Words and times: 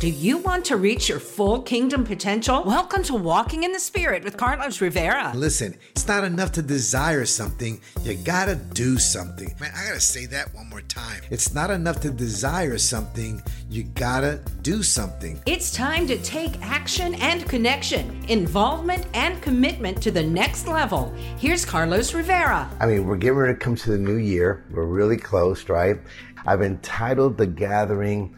Do 0.00 0.08
you 0.08 0.38
want 0.38 0.64
to 0.64 0.78
reach 0.78 1.10
your 1.10 1.20
full 1.20 1.60
kingdom 1.60 2.04
potential? 2.04 2.64
Welcome 2.64 3.02
to 3.02 3.14
Walking 3.14 3.64
in 3.64 3.72
the 3.72 3.78
Spirit 3.78 4.24
with 4.24 4.38
Carlos 4.38 4.80
Rivera. 4.80 5.30
Listen, 5.34 5.76
it's 5.90 6.08
not 6.08 6.24
enough 6.24 6.52
to 6.52 6.62
desire 6.62 7.26
something, 7.26 7.82
you 8.00 8.14
gotta 8.14 8.54
do 8.54 8.96
something. 8.96 9.54
Man, 9.60 9.70
I 9.76 9.88
gotta 9.88 10.00
say 10.00 10.24
that 10.24 10.54
one 10.54 10.70
more 10.70 10.80
time. 10.80 11.20
It's 11.28 11.52
not 11.52 11.70
enough 11.70 12.00
to 12.00 12.10
desire 12.10 12.78
something, 12.78 13.42
you 13.68 13.82
gotta 13.82 14.40
do 14.62 14.82
something. 14.82 15.38
It's 15.44 15.70
time 15.70 16.06
to 16.06 16.16
take 16.22 16.58
action 16.62 17.14
and 17.16 17.46
connection, 17.46 18.24
involvement 18.26 19.06
and 19.12 19.42
commitment 19.42 20.00
to 20.00 20.10
the 20.10 20.22
next 20.22 20.66
level. 20.66 21.12
Here's 21.36 21.66
Carlos 21.66 22.14
Rivera. 22.14 22.70
I 22.80 22.86
mean, 22.86 23.06
we're 23.06 23.18
getting 23.18 23.36
ready 23.36 23.52
to 23.52 23.60
come 23.60 23.76
to 23.76 23.90
the 23.90 23.98
new 23.98 24.16
year. 24.16 24.64
We're 24.70 24.86
really 24.86 25.18
close, 25.18 25.68
right? 25.68 25.98
I've 26.46 26.62
entitled 26.62 27.36
the 27.36 27.46
gathering 27.46 28.34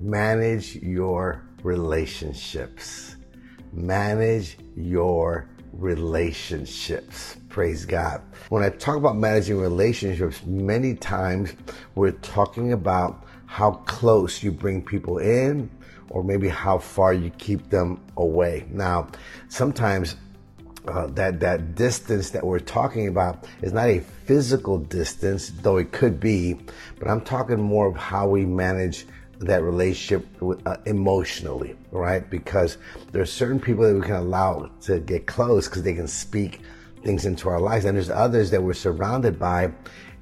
manage 0.00 0.76
your 0.76 1.42
relationships. 1.62 3.16
Manage 3.72 4.58
your 4.76 5.48
relationships. 5.72 7.36
Praise 7.48 7.84
God. 7.84 8.22
When 8.48 8.62
I 8.62 8.70
talk 8.70 8.96
about 8.96 9.16
managing 9.16 9.58
relationships, 9.58 10.44
many 10.44 10.94
times 10.94 11.54
we're 11.94 12.12
talking 12.12 12.72
about 12.72 13.24
how 13.46 13.72
close 13.86 14.42
you 14.42 14.52
bring 14.52 14.82
people 14.82 15.18
in 15.18 15.70
or 16.10 16.22
maybe 16.22 16.48
how 16.48 16.78
far 16.78 17.12
you 17.14 17.30
keep 17.30 17.70
them 17.70 18.00
away. 18.16 18.66
Now, 18.70 19.08
sometimes 19.48 20.16
uh, 20.86 21.06
that 21.08 21.40
that 21.40 21.74
distance 21.74 22.30
that 22.30 22.44
we're 22.44 22.58
talking 22.58 23.08
about 23.08 23.46
is 23.62 23.72
not 23.72 23.88
a 23.88 24.00
physical 24.00 24.78
distance, 24.78 25.50
though 25.62 25.78
it 25.78 25.92
could 25.92 26.20
be, 26.20 26.54
but 26.98 27.08
I'm 27.08 27.22
talking 27.22 27.60
more 27.60 27.88
of 27.88 27.96
how 27.96 28.28
we 28.28 28.44
manage 28.44 29.06
that 29.40 29.62
relationship 29.62 30.26
uh, 30.66 30.76
emotionally, 30.86 31.76
right? 31.90 32.28
Because 32.30 32.78
there 33.12 33.22
are 33.22 33.26
certain 33.26 33.60
people 33.60 33.84
that 33.84 33.94
we 33.94 34.00
can 34.00 34.16
allow 34.16 34.70
to 34.82 35.00
get 35.00 35.26
close 35.26 35.68
because 35.68 35.82
they 35.82 35.94
can 35.94 36.08
speak 36.08 36.60
things 37.02 37.26
into 37.26 37.48
our 37.48 37.60
lives, 37.60 37.84
and 37.84 37.96
there's 37.96 38.10
others 38.10 38.50
that 38.50 38.62
we're 38.62 38.72
surrounded 38.72 39.38
by, 39.38 39.70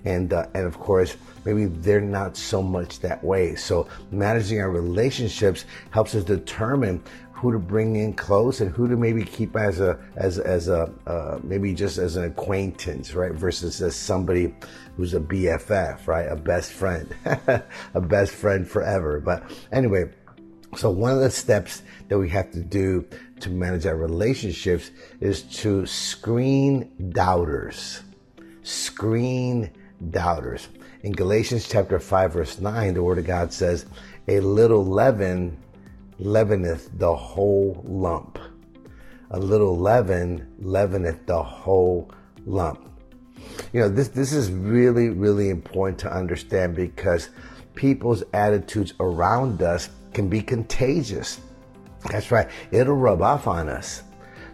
and 0.04 0.32
uh, 0.32 0.46
and 0.54 0.66
of 0.66 0.78
course 0.78 1.16
maybe 1.44 1.66
they're 1.66 2.00
not 2.00 2.36
so 2.36 2.62
much 2.62 3.00
that 3.00 3.22
way. 3.22 3.54
So 3.54 3.88
managing 4.10 4.60
our 4.60 4.70
relationships 4.70 5.64
helps 5.90 6.14
us 6.14 6.24
determine 6.24 7.02
who 7.42 7.50
to 7.50 7.58
bring 7.58 7.96
in 7.96 8.12
close 8.12 8.60
and 8.60 8.70
who 8.70 8.86
to 8.86 8.96
maybe 8.96 9.24
keep 9.24 9.56
as 9.56 9.80
a 9.80 9.98
as 10.14 10.38
as 10.38 10.68
a 10.68 10.88
uh, 11.08 11.40
maybe 11.42 11.74
just 11.74 11.98
as 11.98 12.14
an 12.14 12.22
acquaintance, 12.22 13.14
right? 13.14 13.32
Versus 13.32 13.82
as 13.82 13.96
somebody 13.96 14.54
who's 14.96 15.12
a 15.12 15.18
BFF, 15.18 16.06
right? 16.06 16.30
A 16.30 16.36
best 16.36 16.70
friend, 16.70 17.12
a 17.94 18.00
best 18.00 18.30
friend 18.32 18.66
forever. 18.66 19.18
But 19.18 19.42
anyway, 19.72 20.12
so 20.76 20.88
one 20.90 21.10
of 21.10 21.18
the 21.18 21.32
steps 21.32 21.82
that 22.06 22.16
we 22.16 22.28
have 22.28 22.52
to 22.52 22.60
do 22.60 23.04
to 23.40 23.50
manage 23.50 23.86
our 23.86 23.96
relationships 23.96 24.92
is 25.20 25.42
to 25.62 25.84
screen 25.84 26.92
doubters. 27.10 28.02
Screen 28.62 29.68
doubters. 30.10 30.68
In 31.02 31.10
Galatians 31.10 31.68
chapter 31.68 31.98
5 31.98 32.34
verse 32.34 32.60
9, 32.60 32.94
the 32.94 33.02
word 33.02 33.18
of 33.18 33.26
God 33.26 33.52
says, 33.52 33.86
a 34.28 34.38
little 34.38 34.86
leaven 34.86 35.56
leaveneth 36.18 36.98
the 36.98 37.14
whole 37.14 37.82
lump. 37.86 38.38
A 39.30 39.38
little 39.38 39.78
leaven 39.78 40.46
leaveneth 40.60 41.26
the 41.26 41.42
whole 41.42 42.10
lump. 42.44 42.88
You 43.72 43.80
know, 43.80 43.88
this, 43.88 44.08
this 44.08 44.32
is 44.32 44.50
really, 44.50 45.08
really 45.08 45.50
important 45.50 45.98
to 46.00 46.12
understand 46.12 46.76
because 46.76 47.30
people's 47.74 48.22
attitudes 48.32 48.94
around 49.00 49.62
us 49.62 49.88
can 50.12 50.28
be 50.28 50.42
contagious. 50.42 51.40
That's 52.10 52.30
right. 52.30 52.48
It'll 52.70 52.94
rub 52.94 53.22
off 53.22 53.46
on 53.46 53.68
us. 53.68 54.02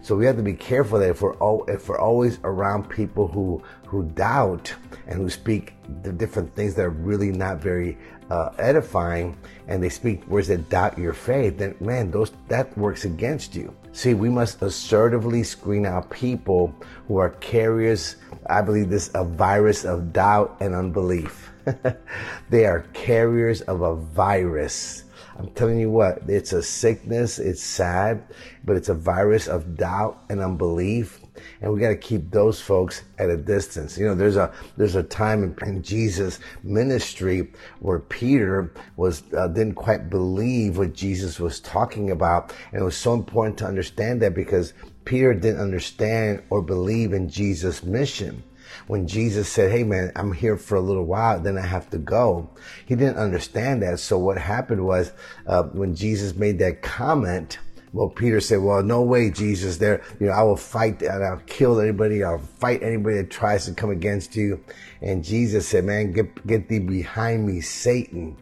So 0.01 0.15
we 0.15 0.25
have 0.25 0.37
to 0.37 0.43
be 0.43 0.53
careful 0.53 0.99
that 0.99 1.09
if 1.09 1.21
we're, 1.21 1.35
if 1.67 1.89
we're 1.89 1.99
always 1.99 2.39
around 2.43 2.89
people 2.89 3.27
who, 3.27 3.61
who 3.85 4.03
doubt 4.03 4.73
and 5.07 5.19
who 5.19 5.29
speak 5.29 5.73
the 6.03 6.11
different 6.11 6.53
things 6.55 6.75
that 6.75 6.85
are 6.85 6.89
really 6.89 7.31
not 7.31 7.57
very 7.57 7.97
uh, 8.29 8.51
edifying 8.59 9.35
and 9.67 9.81
they 9.81 9.89
speak 9.89 10.25
words 10.27 10.47
that 10.47 10.69
doubt 10.69 10.97
your 10.97 11.13
faith, 11.13 11.57
then 11.57 11.75
man, 11.79 12.11
those 12.11 12.31
that 12.47 12.75
works 12.77 13.05
against 13.05 13.55
you. 13.55 13.75
See, 13.91 14.13
we 14.13 14.29
must 14.29 14.61
assertively 14.61 15.43
screen 15.43 15.85
out 15.85 16.09
people 16.09 16.73
who 17.07 17.17
are 17.17 17.31
carriers. 17.31 18.17
I 18.47 18.61
believe 18.61 18.89
this 18.89 19.09
a 19.15 19.23
virus 19.23 19.83
of 19.83 20.13
doubt 20.13 20.57
and 20.59 20.75
unbelief. 20.75 21.51
they 22.49 22.65
are 22.65 22.85
carriers 22.93 23.61
of 23.61 23.81
a 23.81 23.95
virus. 23.95 25.03
I'm 25.39 25.51
telling 25.51 25.79
you 25.79 25.89
what, 25.89 26.23
it's 26.27 26.51
a 26.51 26.61
sickness, 26.61 27.39
it's 27.39 27.63
sad, 27.63 28.27
but 28.65 28.75
it's 28.75 28.89
a 28.89 28.93
virus 28.93 29.47
of 29.47 29.77
doubt 29.77 30.21
and 30.29 30.41
unbelief. 30.41 31.21
And 31.61 31.71
we 31.71 31.79
got 31.79 31.89
to 31.89 31.95
keep 31.95 32.29
those 32.29 32.59
folks 32.59 33.03
at 33.17 33.29
a 33.29 33.37
distance. 33.37 33.97
You 33.97 34.07
know, 34.07 34.15
there's 34.15 34.35
a 34.35 34.51
there's 34.75 34.95
a 34.95 35.03
time 35.03 35.43
in, 35.43 35.55
in 35.65 35.81
Jesus' 35.81 36.39
ministry 36.61 37.53
where 37.79 37.99
Peter 37.99 38.73
was 38.97 39.23
uh, 39.33 39.47
didn't 39.47 39.75
quite 39.75 40.09
believe 40.09 40.77
what 40.77 40.91
Jesus 40.93 41.39
was 41.39 41.61
talking 41.61 42.11
about, 42.11 42.53
and 42.73 42.81
it 42.81 42.85
was 42.85 42.97
so 42.97 43.13
important 43.13 43.57
to 43.59 43.65
understand 43.65 44.21
that 44.21 44.33
because 44.33 44.73
Peter 45.05 45.33
didn't 45.33 45.61
understand 45.61 46.43
or 46.49 46.61
believe 46.61 47.13
in 47.13 47.29
Jesus' 47.29 47.81
mission 47.81 48.43
when 48.87 49.07
Jesus 49.07 49.49
said, 49.49 49.71
Hey 49.71 49.83
man, 49.83 50.11
I'm 50.15 50.33
here 50.33 50.57
for 50.57 50.75
a 50.75 50.81
little 50.81 51.05
while, 51.05 51.39
then 51.39 51.57
I 51.57 51.65
have 51.65 51.89
to 51.91 51.97
go. 51.97 52.49
He 52.85 52.95
didn't 52.95 53.17
understand 53.17 53.81
that. 53.83 53.99
So 53.99 54.17
what 54.17 54.37
happened 54.37 54.85
was, 54.85 55.11
uh, 55.47 55.63
when 55.63 55.95
Jesus 55.95 56.35
made 56.35 56.59
that 56.59 56.81
comment, 56.81 57.59
well, 57.91 58.09
Peter 58.09 58.39
said, 58.39 58.61
well, 58.61 58.83
no 58.83 59.01
way, 59.01 59.31
Jesus, 59.31 59.77
there, 59.77 60.03
you 60.19 60.27
know, 60.27 60.33
I 60.33 60.43
will 60.43 60.57
fight 60.57 61.01
and 61.01 61.23
I'll 61.23 61.41
kill 61.47 61.79
anybody. 61.79 62.23
I'll 62.23 62.37
fight 62.37 62.83
anybody 62.83 63.17
that 63.17 63.31
tries 63.31 63.65
to 63.65 63.73
come 63.73 63.89
against 63.89 64.35
you. 64.35 64.63
And 65.01 65.23
Jesus 65.23 65.67
said, 65.67 65.85
man, 65.85 66.11
get, 66.11 66.45
get 66.45 66.69
thee 66.69 66.79
behind 66.79 67.47
me, 67.47 67.61
Satan. 67.61 68.37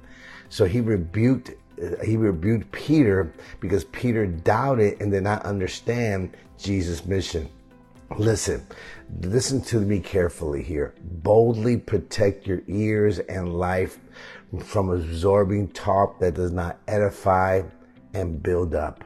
So 0.50 0.66
he 0.66 0.82
rebuked, 0.82 1.52
he 2.04 2.18
rebuked 2.18 2.72
Peter 2.72 3.32
because 3.62 3.86
Peter 3.86 4.26
doubted 4.26 5.00
and 5.02 5.12
did 5.12 5.24
not 5.24 5.44
understand 5.44 6.36
Jesus' 6.58 7.06
mission. 7.06 7.50
Listen, 8.16 8.66
listen 9.22 9.62
to 9.62 9.79
me 9.79 10.00
carefully 10.00 10.63
here. 10.63 10.95
Boldly 11.01 11.78
protect 11.78 12.47
your 12.47 12.62
ears 12.68 13.19
and 13.19 13.53
life 13.57 14.00
from 14.63 14.90
absorbing 14.90 15.68
talk 15.69 16.19
that 16.19 16.35
does 16.35 16.51
not 16.51 16.79
edify 16.88 17.63
and 18.13 18.41
build 18.41 18.73
up. 18.73 19.03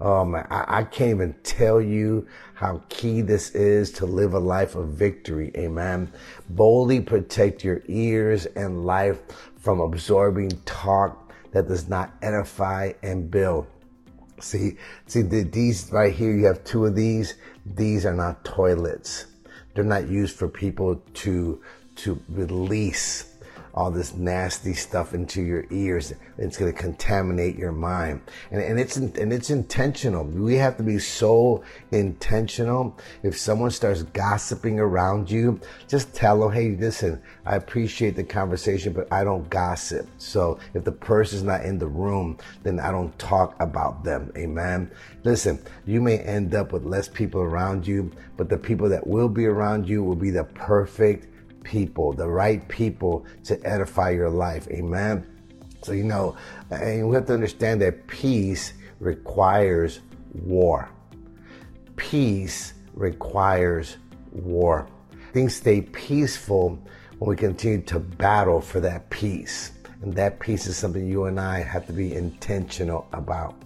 Oh 0.00 0.24
man, 0.24 0.46
I, 0.50 0.80
I, 0.80 0.84
can't 0.84 1.10
even 1.10 1.34
tell 1.42 1.80
you 1.80 2.26
how 2.54 2.82
key 2.88 3.20
this 3.20 3.50
is 3.50 3.90
to 3.92 4.06
live 4.06 4.34
a 4.34 4.38
life 4.38 4.76
of 4.76 4.90
victory. 4.90 5.50
Amen. 5.56 6.12
Boldly 6.50 7.00
protect 7.00 7.64
your 7.64 7.82
ears 7.88 8.46
and 8.46 8.86
life 8.86 9.22
from 9.58 9.80
absorbing 9.80 10.50
talk 10.66 11.32
that 11.50 11.66
does 11.66 11.88
not 11.88 12.12
edify 12.22 12.92
and 13.02 13.28
build. 13.28 13.66
See, 14.40 14.76
see 15.06 15.22
these 15.22 15.90
right 15.92 16.12
here, 16.12 16.32
you 16.32 16.46
have 16.46 16.64
two 16.64 16.86
of 16.86 16.94
these. 16.94 17.34
These 17.66 18.06
are 18.06 18.14
not 18.14 18.44
toilets. 18.44 19.26
They're 19.74 19.84
not 19.84 20.08
used 20.08 20.36
for 20.36 20.48
people 20.48 21.02
to, 21.14 21.62
to 21.96 22.20
release 22.28 23.37
all 23.74 23.90
this 23.90 24.14
nasty 24.14 24.74
stuff 24.74 25.14
into 25.14 25.42
your 25.42 25.64
ears. 25.70 26.12
It's 26.36 26.56
going 26.56 26.72
to 26.72 26.78
contaminate 26.78 27.56
your 27.56 27.72
mind. 27.72 28.22
And, 28.50 28.60
and 28.62 28.80
it's, 28.80 28.96
and 28.96 29.32
it's 29.32 29.50
intentional. 29.50 30.24
We 30.24 30.56
have 30.56 30.76
to 30.78 30.82
be 30.82 30.98
so 30.98 31.62
intentional. 31.90 32.96
If 33.22 33.38
someone 33.38 33.70
starts 33.70 34.02
gossiping 34.02 34.80
around 34.80 35.30
you, 35.30 35.60
just 35.86 36.14
tell 36.14 36.40
them, 36.40 36.52
Hey, 36.52 36.76
listen, 36.76 37.22
I 37.44 37.56
appreciate 37.56 38.16
the 38.16 38.24
conversation, 38.24 38.92
but 38.92 39.12
I 39.12 39.24
don't 39.24 39.48
gossip. 39.50 40.08
So 40.18 40.58
if 40.74 40.84
the 40.84 40.92
person's 40.92 41.42
not 41.42 41.64
in 41.64 41.78
the 41.78 41.86
room, 41.86 42.38
then 42.62 42.80
I 42.80 42.90
don't 42.90 43.16
talk 43.18 43.54
about 43.60 44.04
them. 44.04 44.32
Amen. 44.36 44.90
Listen, 45.24 45.58
you 45.86 46.00
may 46.00 46.18
end 46.18 46.54
up 46.54 46.72
with 46.72 46.84
less 46.84 47.08
people 47.08 47.40
around 47.40 47.86
you, 47.86 48.10
but 48.36 48.48
the 48.48 48.58
people 48.58 48.88
that 48.88 49.06
will 49.06 49.28
be 49.28 49.46
around 49.46 49.88
you 49.88 50.02
will 50.02 50.16
be 50.16 50.30
the 50.30 50.44
perfect 50.44 51.26
people, 51.64 52.12
the 52.12 52.28
right 52.28 52.66
people 52.68 53.24
to 53.44 53.60
edify 53.66 54.10
your 54.10 54.30
life. 54.30 54.68
Amen. 54.68 55.26
So, 55.82 55.92
you 55.92 56.04
know, 56.04 56.36
and 56.70 57.08
we 57.08 57.14
have 57.14 57.26
to 57.26 57.34
understand 57.34 57.80
that 57.82 58.06
peace 58.06 58.72
requires 59.00 60.00
war. 60.34 60.88
Peace 61.96 62.74
requires 62.94 63.96
war. 64.32 64.88
Things 65.32 65.54
stay 65.54 65.82
peaceful 65.82 66.78
when 67.18 67.30
we 67.30 67.36
continue 67.36 67.82
to 67.82 68.00
battle 68.00 68.60
for 68.60 68.80
that 68.80 69.08
peace. 69.10 69.72
And 70.02 70.14
that 70.14 70.40
peace 70.40 70.66
is 70.66 70.76
something 70.76 71.06
you 71.06 71.24
and 71.24 71.40
I 71.40 71.60
have 71.60 71.86
to 71.86 71.92
be 71.92 72.14
intentional 72.14 73.08
about. 73.12 73.56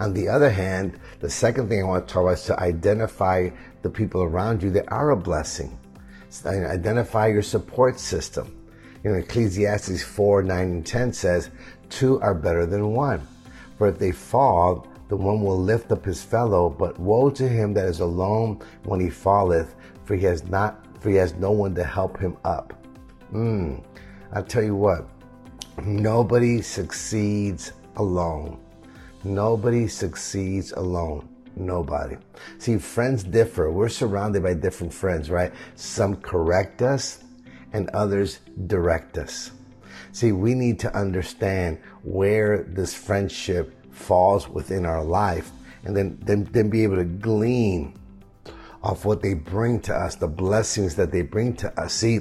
On 0.00 0.12
the 0.12 0.28
other 0.28 0.50
hand, 0.50 0.98
the 1.20 1.30
second 1.30 1.68
thing 1.68 1.80
I 1.80 1.86
want 1.86 2.06
to 2.06 2.12
talk 2.12 2.22
about 2.22 2.32
is 2.34 2.44
to 2.44 2.60
identify 2.60 3.50
the 3.82 3.90
people 3.90 4.22
around 4.22 4.62
you 4.62 4.70
that 4.70 4.90
are 4.92 5.10
a 5.10 5.16
blessing 5.16 5.78
identify 6.46 7.28
your 7.28 7.42
support 7.42 7.98
system. 7.98 8.56
You 9.04 9.10
know, 9.10 9.16
Ecclesiastes 9.18 10.02
4, 10.02 10.42
9, 10.42 10.58
and 10.60 10.86
10 10.86 11.12
says, 11.12 11.50
two 11.92 12.20
are 12.20 12.34
better 12.34 12.66
than 12.66 12.92
one. 12.92 13.26
For 13.76 13.88
if 13.88 13.98
they 13.98 14.12
fall, 14.12 14.86
the 15.08 15.16
one 15.16 15.42
will 15.42 15.58
lift 15.58 15.92
up 15.92 16.04
his 16.04 16.22
fellow, 16.22 16.70
but 16.70 16.98
woe 16.98 17.30
to 17.30 17.48
him 17.48 17.74
that 17.74 17.86
is 17.86 18.00
alone 18.00 18.60
when 18.84 18.98
he 18.98 19.10
falleth, 19.10 19.74
for 20.04 20.16
he 20.16 20.24
has 20.24 20.44
not 20.44 20.86
for 21.00 21.10
he 21.10 21.16
has 21.16 21.34
no 21.34 21.50
one 21.50 21.74
to 21.74 21.84
help 21.84 22.18
him 22.18 22.36
up. 22.44 22.72
Mm. 23.32 23.82
I 24.32 24.40
tell 24.42 24.62
you 24.62 24.76
what, 24.76 25.08
nobody 25.84 26.62
succeeds 26.62 27.72
alone. 27.96 28.60
Nobody 29.24 29.88
succeeds 29.88 30.72
alone. 30.72 31.28
Nobody. 31.56 32.16
See, 32.58 32.78
friends 32.78 33.24
differ. 33.24 33.70
We're 33.70 33.88
surrounded 33.88 34.42
by 34.42 34.54
different 34.54 34.92
friends, 34.92 35.30
right? 35.30 35.52
Some 35.74 36.16
correct 36.16 36.82
us 36.82 37.22
and 37.72 37.88
others 37.90 38.40
direct 38.66 39.18
us. 39.18 39.50
See, 40.12 40.32
we 40.32 40.54
need 40.54 40.78
to 40.80 40.96
understand 40.96 41.78
where 42.02 42.64
this 42.64 42.94
friendship 42.94 43.74
falls 43.92 44.48
within 44.48 44.84
our 44.84 45.04
life 45.04 45.50
and 45.84 45.96
then, 45.96 46.18
then, 46.22 46.44
then 46.52 46.70
be 46.70 46.82
able 46.82 46.96
to 46.96 47.04
glean 47.04 47.98
off 48.82 49.04
what 49.04 49.22
they 49.22 49.34
bring 49.34 49.80
to 49.80 49.94
us, 49.94 50.16
the 50.16 50.28
blessings 50.28 50.96
that 50.96 51.12
they 51.12 51.22
bring 51.22 51.54
to 51.56 51.80
us. 51.80 51.94
See, 51.94 52.20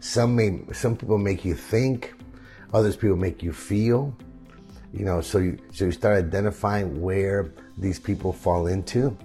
some 0.00 0.36
may, 0.36 0.60
some 0.72 0.96
people 0.96 1.18
make 1.18 1.44
you 1.44 1.54
think, 1.54 2.14
others 2.72 2.96
people 2.96 3.16
make 3.16 3.42
you 3.42 3.52
feel. 3.52 4.14
You 4.96 5.04
know, 5.04 5.20
so 5.20 5.38
you 5.38 5.58
so 5.72 5.84
you 5.84 5.92
start 5.92 6.16
identifying 6.16 7.02
where 7.02 7.52
these 7.76 7.98
people 7.98 8.32
fall 8.32 8.66
into. 8.66 9.16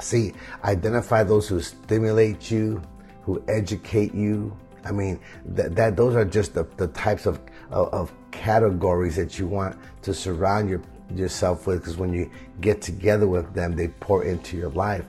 See, 0.00 0.32
identify 0.62 1.24
those 1.24 1.48
who 1.48 1.60
stimulate 1.60 2.50
you, 2.50 2.80
who 3.24 3.42
educate 3.48 4.14
you. 4.14 4.56
I 4.84 4.92
mean, 4.92 5.20
that, 5.46 5.74
that 5.74 5.96
those 5.96 6.14
are 6.14 6.24
just 6.24 6.54
the, 6.54 6.66
the 6.76 6.86
types 6.88 7.26
of, 7.26 7.40
of, 7.70 7.88
of 7.92 8.12
categories 8.30 9.16
that 9.16 9.38
you 9.38 9.46
want 9.46 9.76
to 10.02 10.14
surround 10.14 10.70
your, 10.70 10.80
yourself 11.14 11.66
with 11.66 11.80
because 11.80 11.98
when 11.98 12.14
you 12.14 12.30
get 12.60 12.80
together 12.80 13.26
with 13.26 13.52
them, 13.52 13.76
they 13.76 13.88
pour 13.88 14.24
into 14.24 14.56
your 14.56 14.70
life. 14.70 15.04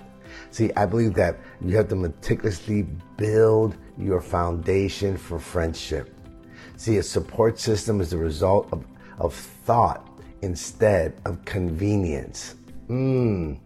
See, 0.50 0.71
I 0.75 0.86
believe 0.86 1.13
that 1.13 1.38
you 1.62 1.77
have 1.77 1.88
to 1.89 1.95
meticulously 1.95 2.83
build 3.18 3.77
your 3.98 4.19
foundation 4.19 5.15
for 5.15 5.39
friendship. 5.39 6.13
See, 6.75 6.98
a 6.98 7.03
support 7.03 7.59
system 7.59 8.01
is 8.01 8.09
the 8.09 8.18
result 8.18 8.68
of, 8.71 8.83
of 9.22 9.34
thought 9.34 10.08
instead 10.42 11.14
of 11.26 11.46
convenience. 11.46 12.56
Mm. 12.90 13.60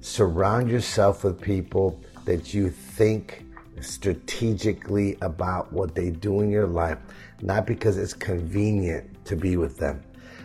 Surround 0.00 0.68
yourself 0.68 1.24
with 1.24 1.40
people 1.40 1.98
that 2.26 2.52
you 2.52 2.68
think 2.68 3.44
strategically 3.80 5.16
about 5.22 5.72
what 5.72 5.94
they 5.94 6.10
do 6.10 6.42
in 6.42 6.50
your 6.50 6.66
life, 6.66 6.98
not 7.40 7.66
because 7.66 7.96
it's 7.96 8.12
convenient 8.12 9.24
to 9.24 9.34
be 9.34 9.56
with 9.56 9.78
them. 9.78 10.02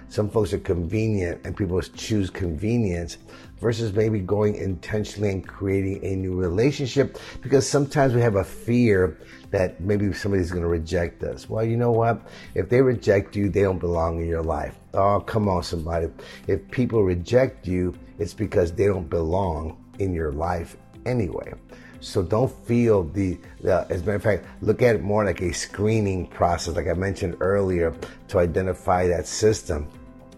Some 0.09 0.29
folks 0.29 0.53
are 0.53 0.59
convenient 0.59 1.41
and 1.43 1.55
people 1.55 1.81
choose 1.81 2.29
convenience 2.29 3.17
versus 3.59 3.93
maybe 3.93 4.19
going 4.19 4.55
intentionally 4.55 5.29
and 5.29 5.45
creating 5.45 6.03
a 6.03 6.15
new 6.15 6.35
relationship 6.35 7.17
because 7.41 7.67
sometimes 7.67 8.13
we 8.13 8.21
have 8.21 8.35
a 8.35 8.43
fear 8.43 9.17
that 9.51 9.81
maybe 9.81 10.11
somebody's 10.13 10.51
going 10.51 10.63
to 10.63 10.69
reject 10.69 11.23
us. 11.23 11.49
Well, 11.49 11.63
you 11.63 11.77
know 11.77 11.91
what? 11.91 12.21
If 12.55 12.69
they 12.69 12.81
reject 12.81 13.35
you, 13.35 13.49
they 13.49 13.63
don't 13.63 13.79
belong 13.79 14.21
in 14.21 14.27
your 14.27 14.43
life. 14.43 14.75
Oh, 14.93 15.19
come 15.19 15.49
on, 15.49 15.63
somebody. 15.63 16.07
If 16.47 16.69
people 16.71 17.03
reject 17.03 17.67
you, 17.67 17.93
it's 18.17 18.33
because 18.33 18.71
they 18.71 18.85
don't 18.85 19.09
belong 19.09 19.77
in 19.99 20.13
your 20.13 20.31
life 20.31 20.77
anyway. 21.05 21.53
So 21.99 22.21
don't 22.21 22.51
feel 22.65 23.03
the, 23.03 23.39
uh, 23.65 23.85
as 23.89 24.01
a 24.01 24.05
matter 24.05 24.15
of 24.15 24.23
fact, 24.23 24.45
look 24.61 24.81
at 24.81 24.95
it 24.95 25.01
more 25.01 25.25
like 25.25 25.41
a 25.41 25.51
screening 25.51 26.27
process, 26.27 26.75
like 26.75 26.87
I 26.87 26.93
mentioned 26.93 27.37
earlier, 27.39 27.95
to 28.29 28.39
identify 28.39 29.07
that 29.07 29.25
system 29.27 29.87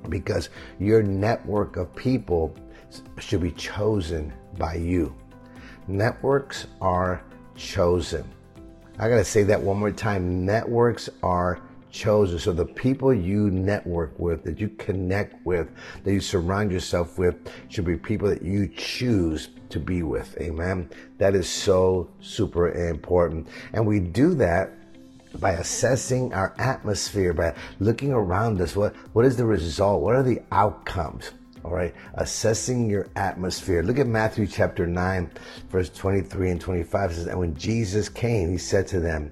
because 0.08 0.50
your 0.80 1.04
network 1.04 1.78
of 1.78 1.94
people 1.96 2.56
should 3.20 3.42
be 3.42 3.52
chosen 3.52 4.34
by 4.58 4.76
you. 4.76 5.14
Networks 5.88 6.68
are 6.82 7.24
chosen. 7.56 8.28
I 8.98 9.10
got 9.10 9.16
to 9.16 9.26
say 9.26 9.44
that 9.44 9.62
one 9.62 9.78
more 9.78 9.92
time. 9.92 10.46
Networks 10.46 11.10
are 11.24 11.62
chosen. 11.92 12.40
So 12.40 12.54
the 12.54 12.66
people 12.66 13.14
you 13.14 13.50
network 13.50 14.18
with, 14.20 14.44
that 14.44 14.60
you 14.60 14.70
connect 14.70 15.46
with, 15.46 15.70
that 16.04 16.14
you 16.14 16.20
surround 16.20 16.72
yourself 16.72 17.18
with, 17.18 17.36
should 17.70 17.86
be 17.86 17.96
people 17.96 18.28
that 18.30 18.42
you 18.42 18.68
choose 18.68 19.50
to 19.70 19.80
be 19.80 20.04
with. 20.04 20.36
Amen. 20.40 20.90
That 21.18 21.36
is 21.36 21.50
so 21.50 22.10
super 22.22 22.72
important. 22.72 23.48
And 23.74 23.86
we 23.86 24.00
do 24.00 24.34
that 24.36 24.74
by 25.38 25.52
assessing 25.52 26.34
our 26.34 26.56
atmosphere, 26.58 27.34
by 27.34 27.54
looking 27.80 28.12
around 28.12 28.60
us. 28.62 28.76
What, 28.76 28.96
what 29.14 29.26
is 29.26 29.38
the 29.38 29.46
result? 29.46 30.02
What 30.02 30.16
are 30.16 30.24
the 30.24 30.42
outcomes? 30.52 31.32
All 31.64 31.72
right, 31.72 31.94
assessing 32.14 32.90
your 32.90 33.10
atmosphere. 33.18 33.84
Look 33.84 34.00
at 34.00 34.08
Matthew 34.08 34.48
chapter 34.48 34.88
9, 34.88 35.30
verse 35.70 35.90
23 35.90 36.52
and 36.52 36.62
25 36.62 37.12
it 37.12 37.14
says, 37.14 37.28
And 37.28 37.38
when 37.38 37.54
Jesus 37.56 38.08
came, 38.08 38.50
he 38.50 38.58
said 38.58 38.88
to 38.88 39.00
them, 39.00 39.32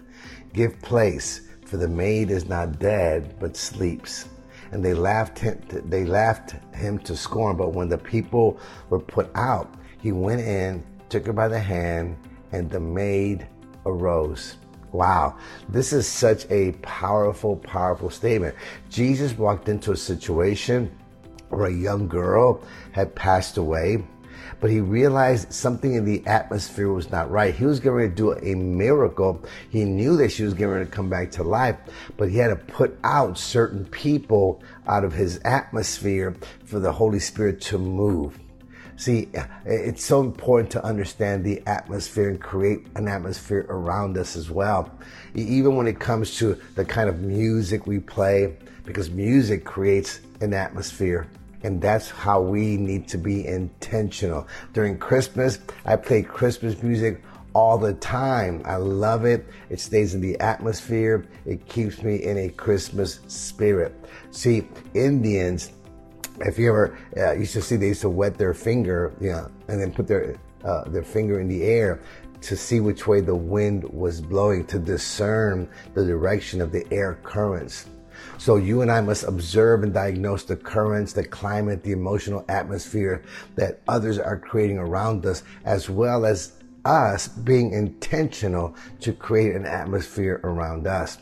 Give 0.53 0.79
place, 0.81 1.41
for 1.65 1.77
the 1.77 1.87
maid 1.87 2.29
is 2.29 2.49
not 2.49 2.79
dead, 2.79 3.35
but 3.39 3.55
sleeps. 3.55 4.27
And 4.71 4.83
they 4.83 4.93
laughed 4.93 5.39
him, 5.39 5.61
they 5.85 6.03
laughed 6.03 6.55
him 6.75 6.99
to 6.99 7.15
scorn. 7.15 7.55
But 7.55 7.73
when 7.73 7.87
the 7.87 7.97
people 7.97 8.59
were 8.89 8.99
put 8.99 9.29
out, 9.33 9.75
he 10.01 10.11
went 10.11 10.41
in, 10.41 10.83
took 11.07 11.25
her 11.25 11.33
by 11.33 11.47
the 11.47 11.59
hand, 11.59 12.17
and 12.51 12.69
the 12.69 12.79
maid 12.79 13.47
arose. 13.85 14.57
Wow, 14.91 15.37
this 15.67 15.91
is 15.91 16.07
such 16.07 16.49
a 16.49 16.71
powerful, 16.81 17.57
powerful 17.57 18.09
statement. 18.09 18.55
Jesus 18.89 19.37
walked 19.37 19.67
into 19.67 19.91
a 19.91 19.97
situation 19.97 20.97
where 21.49 21.67
a 21.67 21.73
young 21.73 22.07
girl 22.07 22.61
had 22.93 23.13
passed 23.13 23.57
away, 23.57 24.05
but 24.59 24.69
he 24.69 24.79
realized 24.79 25.51
something 25.51 25.93
in 25.93 26.05
the 26.05 26.25
atmosphere 26.25 26.91
was 26.91 27.11
not 27.11 27.29
right. 27.29 27.53
He 27.53 27.65
was 27.65 27.79
going 27.79 28.09
to 28.09 28.15
do 28.15 28.33
a 28.33 28.55
miracle. 28.55 29.43
He 29.69 29.83
knew 29.83 30.15
that 30.17 30.31
she 30.31 30.43
was 30.43 30.53
going 30.53 30.85
to 30.85 30.91
come 30.91 31.09
back 31.09 31.31
to 31.31 31.43
life, 31.43 31.77
but 32.15 32.29
he 32.29 32.37
had 32.37 32.47
to 32.47 32.55
put 32.55 32.97
out 33.03 33.37
certain 33.37 33.85
people 33.85 34.63
out 34.87 35.03
of 35.03 35.13
his 35.13 35.39
atmosphere 35.43 36.35
for 36.65 36.79
the 36.79 36.93
Holy 36.93 37.19
Spirit 37.19 37.61
to 37.61 37.77
move. 37.77 38.39
See, 38.97 39.29
it's 39.63 40.03
so 40.03 40.21
important 40.21 40.71
to 40.71 40.83
understand 40.83 41.43
the 41.43 41.61
atmosphere 41.67 42.29
and 42.29 42.41
create 42.41 42.87
an 42.95 43.07
atmosphere 43.07 43.67
around 43.69 44.17
us 44.17 44.35
as 44.35 44.49
well. 44.49 44.91
Even 45.35 45.75
when 45.75 45.87
it 45.87 45.99
comes 45.99 46.35
to 46.37 46.59
the 46.73 46.83
kind 46.83 47.07
of 47.07 47.21
music 47.21 47.85
we 47.85 47.99
play, 47.99 48.57
because 48.85 49.11
music 49.11 49.63
creates 49.63 50.21
an 50.41 50.51
atmosphere. 50.53 51.27
And 51.63 51.79
that's 51.79 52.09
how 52.09 52.41
we 52.41 52.75
need 52.77 53.07
to 53.09 53.19
be 53.19 53.45
intentional. 53.45 54.47
During 54.73 54.97
Christmas, 54.97 55.59
I 55.85 55.95
play 55.95 56.23
Christmas 56.23 56.81
music 56.81 57.21
all 57.53 57.77
the 57.77 57.93
time. 57.95 58.61
I 58.65 58.77
love 58.77 59.25
it. 59.25 59.45
It 59.69 59.79
stays 59.79 60.15
in 60.15 60.21
the 60.21 60.39
atmosphere. 60.39 61.27
It 61.45 61.67
keeps 61.67 62.01
me 62.01 62.23
in 62.23 62.37
a 62.37 62.49
Christmas 62.49 63.19
spirit. 63.27 63.93
See, 64.31 64.67
Indians, 64.93 65.71
if 66.41 66.57
you 66.59 66.69
ever 66.69 66.97
uh, 67.17 67.33
used 67.33 67.53
to 67.53 67.61
see, 67.61 67.75
they 67.75 67.87
used 67.87 68.01
to 68.01 68.09
wet 68.09 68.37
their 68.37 68.53
finger, 68.53 69.13
you 69.19 69.31
know, 69.31 69.49
and 69.67 69.81
then 69.81 69.91
put 69.91 70.07
their 70.07 70.37
uh, 70.63 70.83
their 70.89 71.03
finger 71.03 71.39
in 71.39 71.47
the 71.47 71.63
air 71.63 72.01
to 72.41 72.55
see 72.55 72.79
which 72.79 73.07
way 73.07 73.21
the 73.21 73.35
wind 73.35 73.83
was 73.85 74.21
blowing 74.21 74.65
to 74.65 74.79
discern 74.79 75.67
the 75.93 76.05
direction 76.05 76.61
of 76.61 76.71
the 76.71 76.85
air 76.91 77.19
currents. 77.23 77.87
So 78.37 78.55
you 78.55 78.81
and 78.81 78.91
I 78.91 79.01
must 79.01 79.23
observe 79.23 79.83
and 79.83 79.93
diagnose 79.93 80.43
the 80.43 80.55
currents, 80.55 81.13
the 81.13 81.23
climate, 81.23 81.83
the 81.83 81.91
emotional 81.91 82.45
atmosphere 82.49 83.23
that 83.55 83.81
others 83.87 84.19
are 84.19 84.37
creating 84.37 84.77
around 84.77 85.25
us, 85.25 85.43
as 85.65 85.89
well 85.89 86.25
as 86.25 86.53
us 86.85 87.27
being 87.27 87.73
intentional 87.73 88.75
to 89.01 89.13
create 89.13 89.55
an 89.55 89.65
atmosphere 89.65 90.39
around 90.43 90.87
us. 90.87 91.17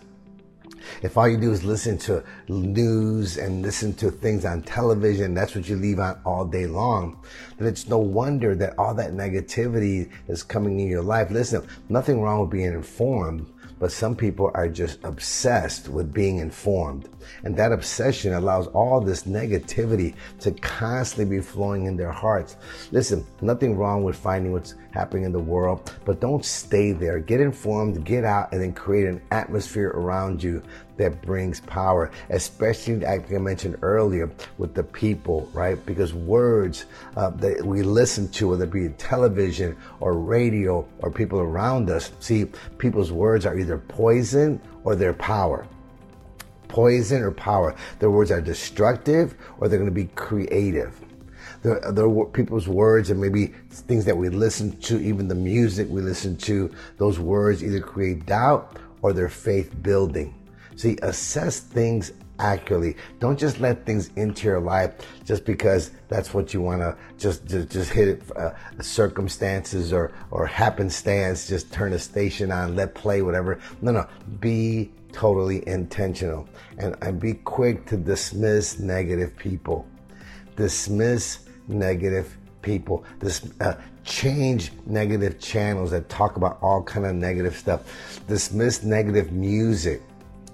If 1.01 1.17
all 1.17 1.27
you 1.27 1.37
do 1.37 1.51
is 1.51 1.63
listen 1.63 1.97
to 1.99 2.23
news 2.47 3.37
and 3.37 3.61
listen 3.61 3.93
to 3.95 4.11
things 4.11 4.45
on 4.45 4.61
television, 4.63 5.33
that's 5.33 5.55
what 5.55 5.67
you 5.67 5.75
leave 5.75 5.99
on 5.99 6.19
all 6.25 6.45
day 6.45 6.67
long, 6.67 7.19
then 7.57 7.67
it's 7.67 7.87
no 7.87 7.97
wonder 7.97 8.55
that 8.55 8.77
all 8.77 8.93
that 8.95 9.13
negativity 9.13 10.09
is 10.27 10.43
coming 10.43 10.79
in 10.79 10.87
your 10.87 11.01
life. 11.01 11.31
Listen, 11.31 11.67
nothing 11.89 12.21
wrong 12.21 12.41
with 12.41 12.51
being 12.51 12.73
informed, 12.73 13.45
but 13.85 13.91
some 13.91 14.15
people 14.15 14.49
are 14.55 14.67
just 14.67 14.97
obsessed 15.03 15.89
with 15.89 16.11
being 16.11 16.39
informed. 16.39 17.07
And 17.43 17.55
that 17.55 17.71
obsession 17.71 18.33
allows 18.33 18.65
all 18.69 18.99
this 18.99 19.25
negativity 19.25 20.15
to 20.39 20.53
constantly 20.53 21.37
be 21.37 21.43
flowing 21.43 21.85
in 21.85 21.95
their 21.95 22.11
hearts. 22.11 22.57
Listen, 22.91 23.23
nothing 23.41 23.77
wrong 23.77 24.03
with 24.03 24.15
finding 24.15 24.51
what's 24.53 24.73
happening 24.89 25.23
in 25.23 25.31
the 25.31 25.37
world, 25.37 25.93
but 26.03 26.19
don't 26.19 26.43
stay 26.43 26.93
there. 26.93 27.19
Get 27.19 27.41
informed, 27.41 28.03
get 28.03 28.23
out, 28.23 28.51
and 28.51 28.59
then 28.59 28.73
create 28.73 29.05
an 29.05 29.21
atmosphere 29.29 29.89
around 29.89 30.41
you 30.41 30.63
that 30.97 31.21
brings 31.21 31.59
power, 31.61 32.11
especially 32.29 32.97
like 32.97 33.31
I 33.33 33.37
mentioned 33.37 33.77
earlier 33.81 34.29
with 34.57 34.73
the 34.73 34.83
people, 34.83 35.49
right? 35.53 35.83
Because 35.85 36.13
words 36.13 36.85
uh, 37.17 37.31
that 37.31 37.65
we 37.65 37.83
listen 37.83 38.29
to, 38.29 38.49
whether 38.49 38.65
it 38.65 38.71
be 38.71 38.89
television 38.97 39.75
or 39.99 40.13
radio 40.13 40.87
or 40.99 41.11
people 41.11 41.39
around 41.39 41.89
us, 41.89 42.11
see, 42.19 42.45
people's 42.77 43.11
words 43.11 43.45
are 43.45 43.57
either 43.57 43.77
poison 43.77 44.61
or 44.83 44.95
their 44.95 45.13
power. 45.13 45.67
poison 46.67 47.21
or 47.21 47.31
power. 47.31 47.75
Their 47.99 48.11
words 48.11 48.31
are 48.31 48.41
destructive 48.41 49.35
or 49.59 49.67
they're 49.67 49.79
going 49.79 49.89
to 49.89 49.95
be 49.95 50.09
creative. 50.15 50.99
There 51.63 52.05
are 52.05 52.25
people's 52.25 52.67
words 52.67 53.09
and 53.09 53.19
maybe 53.19 53.47
things 53.69 54.05
that 54.05 54.15
we 54.17 54.29
listen 54.29 54.77
to, 54.81 54.99
even 54.99 55.27
the 55.27 55.35
music 55.35 55.87
we 55.89 56.01
listen 56.01 56.37
to, 56.37 56.71
those 56.97 57.17
words 57.19 57.63
either 57.63 57.79
create 57.79 58.25
doubt 58.25 58.77
or 59.01 59.13
they're 59.13 59.29
faith 59.29 59.71
building. 59.81 60.33
See, 60.75 60.97
assess 61.01 61.59
things 61.59 62.11
accurately. 62.39 62.97
Don't 63.19 63.39
just 63.39 63.59
let 63.59 63.85
things 63.85 64.09
into 64.15 64.47
your 64.47 64.59
life 64.59 64.93
just 65.23 65.45
because 65.45 65.91
that's 66.09 66.33
what 66.33 66.53
you 66.53 66.61
want 66.61 66.81
to 66.81 66.97
just, 67.17 67.45
just 67.45 67.69
just 67.69 67.91
hit 67.91 68.07
it. 68.07 68.37
Uh, 68.37 68.51
circumstances 68.81 69.93
or 69.93 70.11
or 70.31 70.45
happenstance. 70.45 71.47
Just 71.47 71.71
turn 71.71 71.93
a 71.93 71.99
station 71.99 72.51
on, 72.51 72.75
let 72.75 72.93
play, 72.95 73.21
whatever. 73.21 73.59
No, 73.81 73.91
no. 73.91 74.07
Be 74.39 74.91
totally 75.11 75.65
intentional 75.67 76.47
and, 76.77 76.95
and 77.01 77.19
be 77.21 77.33
quick 77.33 77.85
to 77.85 77.95
dismiss 77.95 78.79
negative 78.79 79.35
people. 79.37 79.87
Dismiss 80.57 81.47
negative 81.69 82.37
people. 82.61 83.05
This 83.19 83.49
uh, 83.61 83.75
change 84.03 84.71
negative 84.85 85.39
channels 85.39 85.91
that 85.91 86.09
talk 86.09 86.35
about 86.35 86.57
all 86.61 86.83
kind 86.83 87.05
of 87.05 87.15
negative 87.15 87.55
stuff. 87.55 88.21
Dismiss 88.27 88.83
negative 88.83 89.31
music 89.31 90.01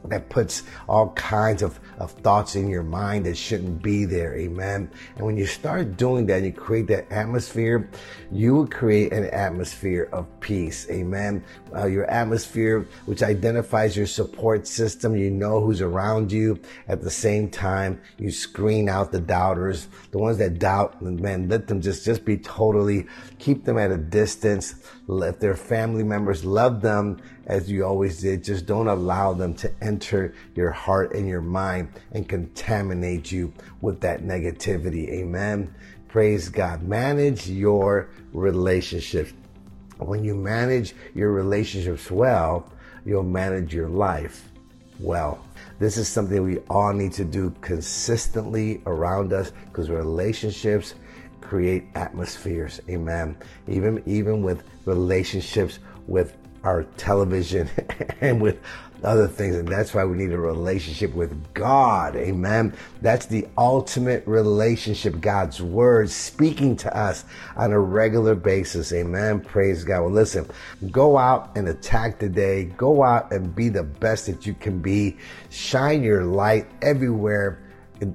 that 0.05 0.29
puts 0.29 0.63
all 0.88 1.12
kinds 1.13 1.62
of, 1.62 1.79
of 2.00 2.12
thoughts 2.12 2.55
in 2.55 2.67
your 2.70 2.84
mind 2.84 3.25
that 3.25 3.38
shouldn't 3.38 3.81
be 3.81 4.05
there. 4.05 4.36
Amen. 4.36 4.89
And 5.15 5.25
when 5.25 5.38
you 5.38 5.46
start 5.46 5.98
doing 5.98 6.25
that, 6.27 6.43
you 6.43 6.51
create 6.51 6.88
that 6.88 7.12
atmosphere, 7.12 7.89
you 8.31 8.53
will 8.53 8.67
create 8.67 9.13
an 9.13 9.25
atmosphere 9.25 10.10
of 10.12 10.27
peace. 10.39 10.88
Amen. 10.89 11.43
Uh, 11.75 11.86
your 11.86 12.05
atmosphere, 12.05 12.88
which 13.05 13.24
identifies 13.24 13.96
your 13.96 14.08
support 14.08 14.67
system, 14.67 15.15
you 15.15 15.29
know 15.29 15.62
who's 15.62 15.81
around 15.81 16.31
you. 16.31 16.60
At 16.88 17.01
the 17.01 17.12
same 17.12 17.50
time, 17.50 18.01
you 18.17 18.31
screen 18.31 18.89
out 18.89 19.12
the 19.12 19.20
doubters, 19.20 19.88
the 20.12 20.17
ones 20.17 20.38
that 20.39 20.60
doubt, 20.60 21.01
man, 21.01 21.48
let 21.48 21.67
them 21.67 21.81
just, 21.81 22.05
just 22.05 22.25
be 22.25 22.38
totally, 22.38 23.05
keep 23.39 23.65
them 23.65 23.77
at 23.77 23.91
a 23.91 23.98
distance. 23.98 24.75
Let 25.08 25.39
their 25.39 25.55
family 25.55 26.03
members 26.03 26.46
love 26.46 26.81
them 26.81 27.22
as 27.45 27.71
you 27.71 27.86
always 27.86 28.21
did. 28.21 28.43
Just 28.43 28.65
don't 28.65 28.88
allow 28.88 29.33
them 29.33 29.53
to 29.55 29.71
enter 29.81 30.33
your 30.55 30.71
heart 30.71 31.13
and 31.13 31.27
your 31.27 31.41
mind 31.41 31.89
and 32.12 32.27
contaminate 32.27 33.31
you 33.31 33.53
with 33.81 34.00
that 34.01 34.24
negativity. 34.24 35.10
Amen. 35.10 35.74
Praise 36.07 36.50
God. 36.50 36.83
Manage 36.83 37.50
your 37.50 38.10
relationships. 38.33 39.33
When 39.98 40.24
you 40.24 40.36
manage 40.36 40.95
your 41.13 41.31
relationships 41.31 42.10
well, 42.10 42.71
you'll 43.05 43.24
manage 43.24 43.74
your 43.74 43.89
life 43.89 44.50
well. 45.00 45.45
This 45.79 45.98
is 45.98 46.07
something 46.07 46.43
we 46.43 46.60
all 46.69 46.93
need 46.93 47.13
to 47.13 47.25
do 47.25 47.53
consistently 47.62 48.81
around 48.86 49.33
us 49.33 49.51
because 49.65 49.89
relationships 49.89 50.95
create 51.41 51.86
atmospheres. 51.95 52.81
Amen. 52.89 53.36
Even 53.67 54.01
even 54.05 54.41
with 54.41 54.63
relationships 54.86 55.79
with 56.07 56.36
our 56.63 56.84
television 56.98 57.70
and 58.22 58.41
with 58.41 58.60
other 59.03 59.27
things. 59.27 59.56
And 59.56 59.68
that's 59.68 59.94
why 59.94 60.06
we 60.06 60.18
need 60.18 60.32
a 60.32 60.38
relationship 60.38 61.13
with 61.13 61.53
God. 61.53 62.15
Amen. 62.15 62.74
That's 63.01 63.25
the 63.25 63.48
ultimate 63.58 64.25
relationship. 64.27 65.20
God's 65.20 65.62
word 65.62 66.10
speaking 66.10 66.75
to 66.77 66.96
us 66.96 67.25
on 67.56 67.72
a 67.72 67.80
regular 67.80 68.36
basis. 68.36 68.94
Amen. 68.94 69.41
Praise 69.41 69.84
God. 69.84 70.01
Well, 70.01 70.12
listen, 70.12 70.48
go 70.91 71.18
out 71.18 71.51
and 71.56 71.68
attack 71.68 72.20
the 72.20 72.30
day. 72.30 72.65
Go 72.65 73.03
out 73.03 73.32
and 73.32 73.56
be 73.56 73.70
the 73.70 73.84
best 73.84 74.27
that 74.27 74.46
you 74.46 74.53
can 74.53 74.80
be. 74.80 75.18
Shine 75.50 76.03
your 76.03 76.24
light 76.24 76.68
everywhere 76.82 77.60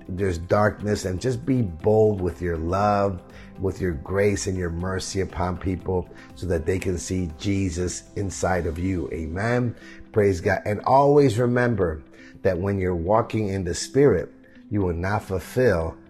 there's 0.09 0.39
darkness 0.39 1.05
and 1.05 1.21
just 1.21 1.47
be 1.47 1.63
bold 1.63 2.21
with 2.21 2.43
your 2.43 2.57
love 2.57 3.23
with 3.59 3.81
your 3.81 3.93
grace 3.93 4.47
and 4.47 4.57
your 4.57 4.71
mercy 4.71 5.21
upon 5.21 5.57
people 5.57 6.09
so 6.35 6.47
that 6.47 6.67
they 6.67 6.79
can 6.79 6.99
see 6.99 7.31
Jesus 7.39 8.05
inside 8.17 8.67
of 8.67 8.79
you. 8.79 9.09
Amen. 9.13 9.75
Praise 10.13 10.41
God. 10.41 10.61
And 10.65 10.81
always 10.81 11.39
remember 11.39 12.03
that 12.43 12.59
when 12.59 12.79
you're 12.79 12.95
walking 12.95 13.49
in 13.49 13.65
the 13.65 13.75
Spirit, 13.75 14.33
you 14.71 14.81
will 14.81 14.95
not 14.95 15.25
fulfill 15.25 15.97